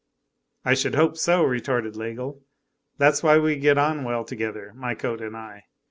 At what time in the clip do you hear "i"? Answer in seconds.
0.65-0.73, 5.37-5.65